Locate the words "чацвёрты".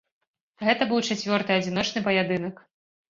1.09-1.51